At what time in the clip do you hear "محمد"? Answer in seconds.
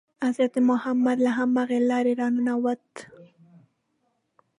0.69-1.17